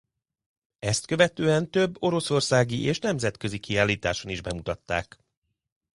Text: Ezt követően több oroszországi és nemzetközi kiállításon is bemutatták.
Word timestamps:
Ezt 0.79 1.05
követően 1.05 1.71
több 1.71 1.95
oroszországi 2.01 2.81
és 2.81 2.99
nemzetközi 2.99 3.57
kiállításon 3.59 4.31
is 4.31 4.41
bemutatták. 4.41 5.17